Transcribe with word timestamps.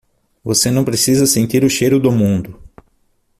Você 0.43 0.71
não 0.71 0.83
precisa 0.83 1.27
sentir 1.27 1.63
o 1.63 1.69
cheiro 1.69 1.99
do 1.99 2.11
mundo! 2.11 2.59